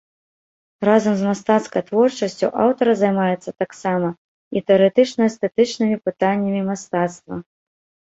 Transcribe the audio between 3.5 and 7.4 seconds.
таксама і тэарэтычна-эстэтычнымі пытаннямі мастацтва.